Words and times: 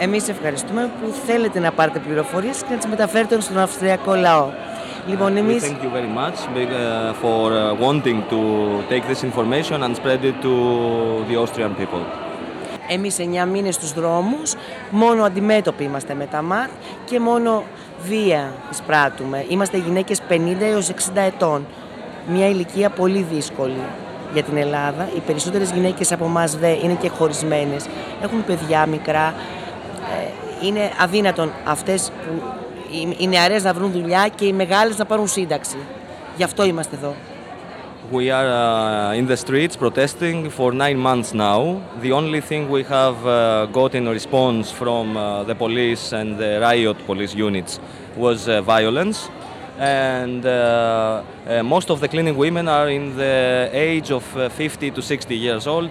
Εμείς 0.00 0.28
ευχαριστούμε 0.28 0.90
που 1.00 1.14
θέλετε 1.26 1.58
να 1.58 1.72
πάρετε 1.72 1.98
πληροφορίες 1.98 2.58
και 2.58 2.70
να 2.70 2.76
τις 2.76 2.86
μεταφέρετε 2.86 3.40
στον 3.40 3.58
Αυστριακό 3.58 4.14
λαό. 4.14 4.50
Λοιπόν, 5.06 5.34
We 5.34 5.38
εμείς 5.38 5.62
thank 5.62 5.84
you 5.84 5.90
very 5.98 6.12
much 6.20 6.38
big, 6.56 6.68
uh, 6.68 7.22
for 7.22 7.52
uh, 7.52 7.86
wanting 7.86 8.18
to 8.32 8.40
take 8.88 9.04
this 9.12 9.22
information 9.30 9.82
and 9.82 9.96
spread 9.96 10.24
it 10.24 10.36
to 10.42 10.54
the 11.28 11.36
Austrian 11.36 11.74
people. 11.80 12.00
Εμείς 12.88 13.16
9 13.18 13.46
μήνες 13.46 13.74
στους 13.74 13.92
δρόμους, 13.92 14.54
μόνο 14.90 15.24
αντιμέτωποι 15.24 15.84
είμαστε 15.84 16.14
με 16.14 16.26
τα 16.26 16.42
ΜΑΤ 16.42 16.68
και 17.04 17.20
μόνο 17.20 17.62
βία 18.02 18.52
εισπράττουμε. 18.70 19.44
Είμαστε 19.48 19.76
γυναίκες 19.76 20.20
50 20.28 20.64
έως 20.64 20.88
60 20.88 21.20
ετών. 21.20 21.66
Μια 22.28 22.48
ηλικία 22.48 22.90
πολύ 22.90 23.26
δύσκολη 23.32 23.82
για 24.32 24.42
την 24.42 24.56
Ελλάδα. 24.56 25.08
Οι 25.16 25.20
περισσότερες 25.20 25.70
γυναίκες 25.70 26.12
από 26.12 26.24
εμάς 26.24 26.56
δε 26.56 26.70
είναι 26.70 26.96
και 27.00 27.08
χωρισμένες. 27.08 27.86
Έχουν 28.22 28.44
παιδιά 28.44 28.86
μικρά. 28.86 29.34
Ε, 30.64 30.66
Είναι 30.66 30.90
αδύνατον 31.00 31.52
αυτές 31.64 32.10
που 32.26 32.42
οι- 32.90 33.16
οι 33.18 33.26
νεαρές 33.26 33.64
να 33.64 33.72
βρουν 33.72 33.90
δουλειά 33.92 34.28
και 34.34 34.44
οι 34.44 34.52
μεγάλες 34.52 34.98
να 34.98 35.04
πάρουν 35.04 35.28
σύνταξη. 35.28 35.76
Γι' 36.36 36.42
αυτό 36.44 36.64
είμαστε 36.64 36.96
εδώ. 36.96 37.14
We 38.12 38.28
are 38.30 38.50
uh, 38.50 39.18
in 39.20 39.26
the 39.32 39.36
streets 39.44 39.76
protesting 39.84 40.38
for 40.58 40.68
nine 40.84 40.98
months 41.08 41.30
now. 41.32 41.60
The 42.02 42.12
only 42.20 42.40
thing 42.50 42.62
we 42.76 42.82
have 42.96 43.16
uh, 43.24 43.34
got 43.80 43.90
in 43.94 44.04
response 44.18 44.64
from 44.82 45.04
uh, 45.16 45.22
the 45.50 45.54
police 45.64 46.04
and 46.20 46.28
the 46.42 46.50
riot 46.68 46.96
police 47.10 47.34
units 47.48 47.72
was 48.24 48.38
uh, 48.46 48.60
violence. 48.76 49.18
And 49.80 50.42
uh, 50.46 50.52
uh, 50.52 51.62
most 51.74 51.88
of 51.90 51.96
the 52.02 52.08
cleaning 52.12 52.36
women 52.44 52.64
are 52.78 52.88
in 52.98 53.04
the 53.22 53.36
age 53.88 54.08
of 54.18 54.24
uh, 54.36 54.48
50 54.48 54.90
to 54.96 55.00
60 55.02 55.34
years 55.46 55.66
old. 55.66 55.90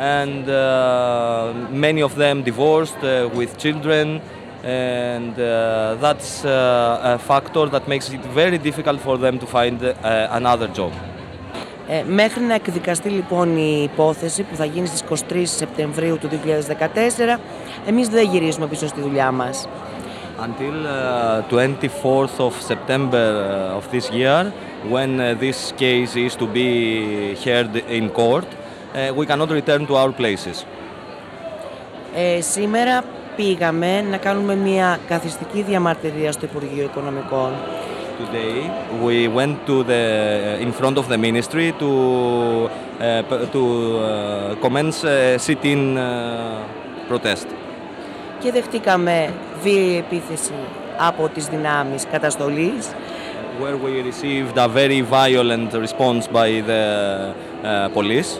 And 0.00 0.48
uh, 0.48 1.52
many 1.70 2.02
of 2.02 2.16
them 2.16 2.42
divorced 2.42 3.02
uh, 3.02 3.30
with 3.34 3.56
children. 3.58 4.20
And 4.62 5.38
uh, 5.38 5.96
that's 6.00 6.44
uh, 6.44 7.14
a 7.14 7.18
factor 7.18 7.66
that 7.66 7.86
makes 7.88 8.10
it 8.10 8.20
very 8.34 8.58
difficult 8.58 9.00
for 9.00 9.16
them 9.16 9.38
to 9.38 9.46
find 9.46 9.82
uh, 9.82 10.28
another 10.30 10.68
job. 10.68 10.92
Ε, 11.88 12.02
μέχρι 12.02 12.40
να 12.40 12.54
εκδικαστεί 12.54 13.08
λοιπόν 13.08 13.56
η 13.56 13.82
υπόθεση 13.92 14.42
που 14.42 14.56
θα 14.56 14.64
γίνει 14.64 14.86
στις 14.86 15.02
23 15.30 15.42
Σεπτεμβρίου 15.42 16.18
του 16.18 16.28
2014, 16.28 17.38
εμείς 17.86 18.08
δεν 18.08 18.30
γυρίζουμε 18.30 18.66
πίσω 18.66 18.86
στη 18.86 19.00
δουλειά 19.00 19.30
μας. 19.30 19.68
Until 20.38 20.84
uh, 20.84 21.42
24th 21.50 22.38
of 22.38 22.52
September 22.72 23.26
uh, 23.72 23.78
of 23.78 23.90
this 23.90 24.10
year, 24.10 24.52
when 24.90 25.18
uh, 25.18 25.34
this 25.44 25.72
case 25.78 26.14
is 26.26 26.34
to 26.36 26.46
be 26.46 26.68
heard 27.44 27.72
in 27.98 28.10
court, 28.10 28.48
uh, 28.52 28.59
we 29.19 29.25
cannot 29.25 29.49
return 29.59 29.85
to 29.87 29.93
our 29.95 30.11
places. 30.21 30.65
Ε, 32.15 32.41
σήμερα 32.41 33.01
πήγαμε 33.35 34.01
να 34.01 34.17
κάνουμε 34.17 34.55
μια 34.55 34.99
καθιστική 35.07 35.61
διαμαρτυρία 35.61 36.31
στο 36.31 36.45
Υπουργείο 36.45 36.83
Οικονομικών. 36.83 37.51
Today, 38.21 38.69
we 39.05 39.17
went 39.39 39.55
to 39.69 39.75
the 39.91 40.03
in 40.65 40.71
front 40.81 40.97
of 41.01 41.05
the 41.11 41.17
ministry 41.27 41.67
to 41.81 41.89
uh, 41.89 43.21
p- 43.29 43.45
to 43.55 43.63
uh, 43.63 44.55
commence 44.65 44.97
a 45.03 45.37
sit-in 45.39 45.97
uh, 45.97 46.01
protest. 47.09 47.47
Και 48.39 48.51
δεχτήκαμε 48.51 49.33
βίαιη 49.61 49.97
επίθεση 49.97 50.51
από 50.97 51.29
τις 51.33 51.45
δυνάμεις 51.47 52.05
καταστολής. 52.11 52.91
where 53.61 53.77
we 53.85 53.93
received 54.11 54.57
a 54.57 54.67
very 54.67 55.01
violent 55.01 55.71
response 55.85 56.23
by 56.39 56.49
the 56.71 56.83
uh, 57.63 57.89
police. 57.97 58.31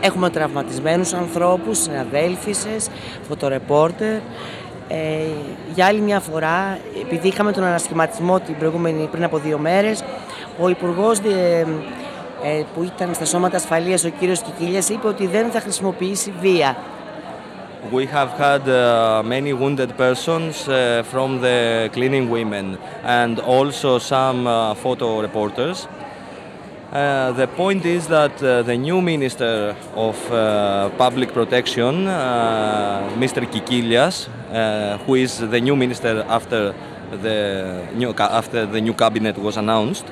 Έχουμε 0.00 0.30
τραυματισμένους 0.30 1.12
ανθρώπους, 1.12 1.78
συναδέλφισες, 1.78 2.88
φωτορεπόρτερ. 3.28 4.14
Ε, 4.88 4.98
για 5.74 5.86
άλλη 5.86 6.00
μια 6.00 6.20
φορά, 6.20 6.78
επειδή 7.04 7.28
είχαμε 7.28 7.52
τον 7.52 7.64
ανασχηματισμό 7.64 8.40
την 8.40 8.56
προηγούμενη, 8.58 9.08
πριν 9.10 9.24
από 9.24 9.38
δύο 9.38 9.58
μέρες, 9.58 10.04
ο 10.60 10.68
Υπουργός 10.68 11.18
ε, 11.18 11.66
ε, 12.42 12.62
που 12.74 12.82
ήταν 12.82 13.14
στα 13.14 13.24
σώματα 13.24 13.56
ασφαλείας, 13.56 14.04
ο 14.04 14.08
κύριος 14.08 14.40
Κικίλιας, 14.40 14.88
είπε 14.88 15.06
ότι 15.06 15.26
δεν 15.26 15.50
θα 15.50 15.60
χρησιμοποιήσει 15.60 16.32
βία. 16.40 16.76
We 17.92 18.06
have 18.06 18.30
had 18.32 18.68
uh, 18.68 19.22
many 19.22 19.52
wounded 19.52 19.96
persons 19.96 20.68
uh, 20.68 21.04
from 21.12 21.40
the 21.40 21.88
cleaning 21.92 22.28
women 22.28 22.76
and 23.04 23.38
also 23.40 23.98
some 23.98 24.46
uh, 24.46 24.74
photo 24.74 25.20
reporters. 25.20 25.86
Uh, 26.92 27.32
the 27.32 27.46
point 27.46 27.84
is 27.84 28.06
that 28.06 28.42
uh, 28.42 28.62
the 28.62 28.74
new 28.74 29.02
Minister 29.02 29.76
of 29.94 30.16
uh, 30.32 30.88
Public 30.96 31.34
Protection, 31.34 32.06
uh, 32.06 33.10
Mr. 33.18 33.44
Kikilias, 33.44 34.26
uh, 34.50 34.96
who 35.04 35.16
is 35.16 35.38
the 35.38 35.60
new 35.60 35.76
minister 35.76 36.24
after 36.26 36.74
the 37.10 37.86
new, 37.94 38.14
after 38.14 38.64
the 38.64 38.80
new 38.80 38.94
cabinet 38.94 39.36
was 39.36 39.58
announced, 39.58 40.06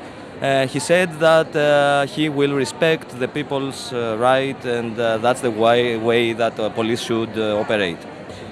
he 0.68 0.78
said 0.78 1.10
that 1.18 2.06
he 2.10 2.28
will 2.28 2.52
respect 2.52 3.08
the 3.18 3.28
people's 3.28 3.90
right 3.94 4.62
and 4.66 4.96
that's 4.96 5.40
the 5.40 5.50
way, 5.50 5.96
way 5.96 6.34
that 6.34 6.56
police 6.74 7.00
should 7.00 7.38
operate. 7.38 7.96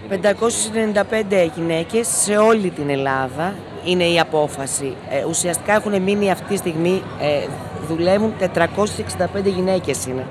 595 0.08 1.50
γυναίκες 1.56 2.06
σε 2.06 2.36
όλη 2.36 2.70
την 2.70 2.90
Ελλάδα 2.90 3.54
είναι 3.84 4.04
η 4.04 4.20
απόφαση. 4.20 4.94
Ε, 5.10 5.24
ουσιαστικά 5.24 5.74
έχουν 5.74 6.02
μείνει 6.02 6.30
αυτή 6.30 6.48
τη 6.48 6.56
στιγμή, 6.56 7.02
ε, 7.20 7.46
δουλεύουν 7.88 8.34
465 8.38 9.44
γυναίκες 9.44 10.06
είναι 10.06 10.26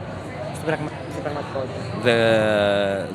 στην, 0.54 0.66
πραγμα... 0.66 0.90
στην 1.12 1.24
πραγματικότητα. 1.24 1.80
The, 2.06 2.18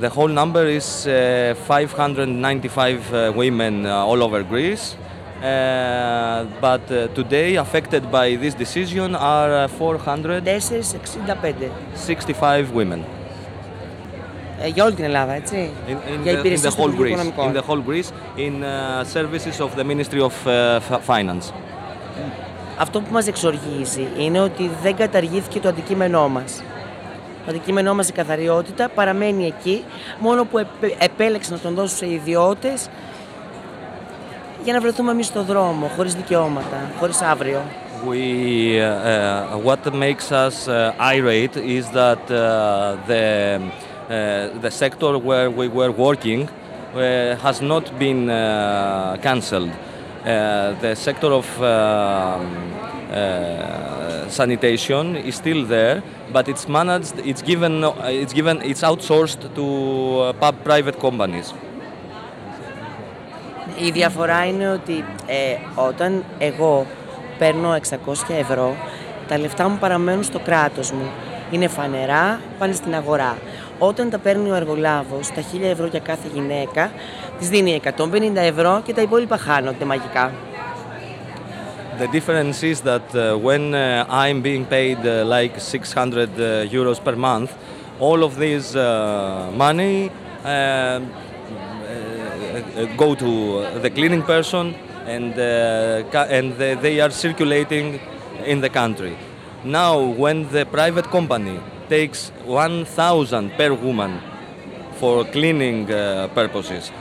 the 0.00 0.08
whole 0.08 0.32
number 0.40 0.64
is 0.66 1.06
uh, 1.06 1.54
595 1.66 3.12
uh, 3.12 3.32
women 3.36 3.86
uh, 3.86 4.08
all 4.08 4.22
over 4.22 4.42
Greece. 4.42 4.96
Uh, 5.40 6.44
but 6.60 6.90
uh, 6.90 7.06
today, 7.14 7.54
affected 7.56 8.10
by 8.10 8.34
this 8.34 8.54
decision, 8.54 9.14
are 9.14 9.64
uh, 9.64 9.68
465 9.68 11.70
465 11.94 12.72
women 12.74 12.98
ε, 12.98 13.17
για 14.66 14.84
όλη 14.84 14.94
την 14.94 15.04
Ελλάδα, 15.04 15.32
έτσι. 15.32 15.70
in, 15.86 15.90
in, 15.90 15.94
για 16.22 16.32
the, 16.32 16.36
in 16.36 16.38
υπηρεσίες 16.38 16.72
the 16.72 16.76
του 16.76 16.82
whole 16.82 16.92
Υπουργείου 16.92 17.16
Greece. 17.16 17.24
Οικονομικών. 17.26 17.52
In 17.52 17.56
the 17.56 17.70
whole 17.70 17.82
Greece, 17.90 18.10
in 18.38 18.62
uh, 18.62 19.04
services 19.16 19.60
of 19.66 19.80
the 19.80 19.84
Ministry 19.84 20.20
of 20.20 20.32
uh, 20.46 20.80
F- 20.90 21.00
Finance. 21.14 21.52
Αυτό 22.78 23.00
που 23.00 23.12
μας 23.12 23.26
εξοργίζει 23.26 24.06
είναι 24.18 24.40
ότι 24.40 24.70
δεν 24.82 24.96
καταργήθηκε 24.96 25.60
το 25.60 25.68
αντικείμενό 25.68 26.28
μας. 26.28 26.62
Το 27.44 27.50
αντικείμενό 27.54 27.94
μας 27.94 28.08
η 28.08 28.12
καθαριότητα 28.12 28.88
παραμένει 28.88 29.46
εκεί, 29.46 29.84
μόνο 30.18 30.44
που 30.44 30.58
επε- 30.58 30.96
επέλεξε 30.98 31.52
να 31.52 31.58
τον 31.58 31.74
δώσουν 31.74 31.96
σε 31.96 32.10
ιδιώτες 32.10 32.88
για 34.64 34.72
να 34.72 34.80
βρεθούμε 34.80 35.10
εμείς 35.10 35.26
στο 35.26 35.42
δρόμο, 35.42 35.90
χωρίς 35.96 36.14
δικαιώματα, 36.14 36.90
χωρίς 36.98 37.20
αύριο. 37.22 37.62
We, 38.08 38.78
uh, 38.78 38.84
uh, 39.12 39.68
what 39.68 39.92
makes 40.04 40.28
us 40.46 40.56
uh, 40.68 41.14
irate 41.16 41.56
is 41.78 41.84
that 42.00 42.22
uh, 42.30 42.36
the, 43.08 43.24
uh, 43.56 43.60
the 44.08 44.70
sector 44.70 45.18
where 45.18 45.50
we 45.50 45.68
were 45.68 45.90
working 45.90 46.48
uh, 46.94 47.36
has 47.36 47.60
not 47.60 47.84
been 47.98 48.30
uh, 48.30 49.16
cancelled. 49.20 49.70
Uh, 49.70 50.72
the 50.80 50.94
sector 50.94 51.32
of 51.32 51.46
um, 51.62 52.68
uh, 53.12 54.28
sanitation 54.28 55.16
is 55.16 55.34
still 55.36 55.64
there, 55.64 56.02
but 56.32 56.48
it's 56.48 56.68
managed, 56.68 57.14
it's 57.24 57.42
given, 57.42 57.84
it's 58.04 58.32
given, 58.32 58.60
it's 58.62 58.82
outsourced 58.82 59.54
to 59.54 59.64
uh, 60.20 60.32
pub- 60.32 60.62
private 60.64 60.98
companies. 60.98 61.52
Η 63.80 63.90
διαφορά 63.90 64.46
είναι 64.46 64.70
ότι 64.70 65.04
ε, 65.26 65.56
όταν 65.74 66.24
εγώ 66.38 66.86
παίρνω 67.38 67.76
600 67.90 68.34
ευρώ, 68.38 68.76
τα 69.28 69.38
λεφτά 69.38 69.68
μου 69.68 69.76
παραμένουν 69.78 70.22
στο 70.22 70.38
κράτος 70.38 70.92
μου. 70.92 71.10
Είναι 71.50 71.68
φανερά, 71.68 72.40
πάνε 72.58 72.72
στην 72.72 72.94
αγορά. 72.94 73.36
Όταν 73.78 74.10
τα 74.10 74.18
παίρνει 74.18 74.50
ο 74.50 74.54
εργολάβος, 74.54 75.28
τα 75.28 75.40
1000 75.40 75.70
ευρώ 75.70 75.86
για 75.86 76.00
κάθε 76.00 76.28
γυναίκα, 76.34 76.90
της 77.38 77.48
δίνει 77.48 77.80
150 77.84 77.90
ευρώ 78.34 78.82
και 78.84 78.92
τα 78.94 79.02
υπόλοιπα 79.02 79.36
χάνονται 79.36 79.84
μαγικά. 79.84 80.32
The 82.00 82.06
difference 82.16 82.62
is 82.62 82.80
that 82.82 83.08
uh, 83.14 83.36
when 83.48 83.74
uh, 83.74 84.06
I'm 84.22 84.40
being 84.40 84.64
paid 84.64 84.98
uh, 85.04 85.24
like 85.36 85.58
600 85.58 86.28
uh, 86.38 86.70
euros 86.78 87.00
per 87.02 87.16
month, 87.16 87.50
all 87.98 88.22
of 88.22 88.36
this 88.38 88.76
uh, 88.76 89.50
money 89.56 90.08
uh, 90.44 90.48
uh, 90.48 91.00
go 92.96 93.14
to 93.16 93.30
the 93.84 93.90
cleaning 93.90 94.22
person 94.22 94.74
and, 95.06 95.32
uh, 95.38 95.44
ca- 96.12 96.28
and 96.30 96.56
they, 96.56 96.74
they 96.74 97.00
are 97.00 97.10
circulating 97.10 97.98
in 98.46 98.60
the 98.60 98.68
country. 98.68 99.16
Now, 99.63 99.99
when 100.01 100.49
the 100.49 100.65
private 100.65 101.09
company 101.09 101.59
takes 101.89 102.31
1,000 102.45 103.51
per 103.57 103.73
woman 103.73 104.19
for 104.99 105.25
cleaning 105.25 105.91
uh, 105.91 106.27
purposes. 106.33 106.91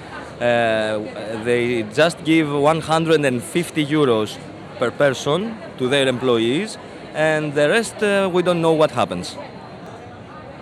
Uh, 0.40 0.98
they 1.44 1.84
just 1.94 2.22
give 2.24 2.50
150 2.50 3.86
euros 3.86 4.36
per 4.78 4.90
person 4.90 5.54
to 5.78 5.88
their 5.88 6.08
employees, 6.08 6.78
and 7.14 7.54
the 7.54 7.68
rest 7.68 8.02
uh, 8.02 8.28
we 8.32 8.42
don't 8.42 8.60
know 8.60 8.72
what 8.72 8.90
happens. 8.90 9.36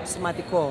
Σημαντικό. 0.04 0.62